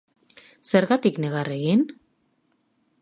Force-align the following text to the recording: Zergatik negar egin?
Zergatik 0.69 1.19
negar 1.25 1.51
egin? 1.57 1.85